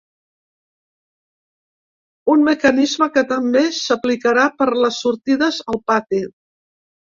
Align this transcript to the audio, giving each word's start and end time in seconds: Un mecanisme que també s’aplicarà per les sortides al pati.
Un 2.37 2.47
mecanisme 2.47 3.09
que 3.19 3.25
també 3.35 3.63
s’aplicarà 3.83 4.49
per 4.63 4.69
les 4.83 5.01
sortides 5.05 5.63
al 5.77 5.83
pati. 5.93 6.27